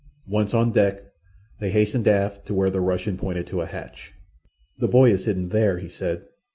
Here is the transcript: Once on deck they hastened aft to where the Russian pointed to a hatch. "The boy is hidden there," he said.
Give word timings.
Once 0.25 0.51
on 0.51 0.71
deck 0.71 1.03
they 1.59 1.69
hastened 1.69 2.07
aft 2.07 2.43
to 2.47 2.55
where 2.55 2.71
the 2.71 2.81
Russian 2.81 3.19
pointed 3.19 3.45
to 3.45 3.61
a 3.61 3.67
hatch. 3.67 4.13
"The 4.79 4.87
boy 4.87 5.11
is 5.11 5.25
hidden 5.25 5.49
there," 5.49 5.77
he 5.77 5.89
said. 5.89 6.23